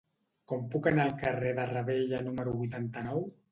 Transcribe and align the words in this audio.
Com 0.51 0.63
puc 0.75 0.89
anar 0.91 1.05
al 1.09 1.13
carrer 1.25 1.53
de 1.61 1.67
Ravella 1.73 2.25
número 2.31 2.57
vuitanta-nou? 2.65 3.25